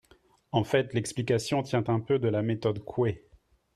[0.51, 3.23] En fait, l’explication tient un peu de la méthode Coué.